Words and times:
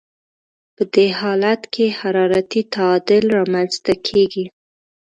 په 0.75 0.83
دې 0.93 1.07
حالت 1.19 1.61
کې 1.73 1.85
حرارتي 1.99 2.61
تعادل 2.73 3.23
رامنځته 3.37 3.93
کیږي. 4.07 4.45